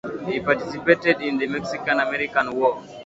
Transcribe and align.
He 0.27 0.39
participated 0.39 1.21
in 1.21 1.37
the 1.37 1.45
Mexican-American 1.45 2.55
War. 2.55 2.81